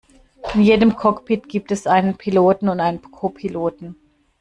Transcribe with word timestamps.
In 0.55 0.63
jedem 0.63 0.95
Cockpit 0.95 1.47
gibt 1.47 1.71
es 1.71 1.85
einen 1.85 2.17
Piloten 2.17 2.69
und 2.69 2.79
einen 2.79 3.03
Co-Piloten 3.03 3.95